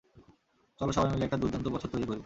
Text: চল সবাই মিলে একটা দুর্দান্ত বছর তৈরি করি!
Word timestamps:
চল 0.79 0.89
সবাই 0.91 1.09
মিলে 1.11 1.25
একটা 1.25 1.39
দুর্দান্ত 1.41 1.67
বছর 1.67 1.89
তৈরি 1.93 2.05
করি! 2.05 2.19